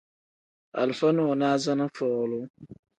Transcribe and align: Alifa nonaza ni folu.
Alifa 0.75 1.11
nonaza 1.11 1.71
ni 1.75 1.87
folu. 1.95 2.47